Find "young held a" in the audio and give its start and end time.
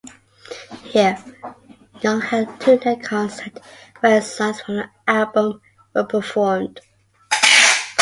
2.01-2.57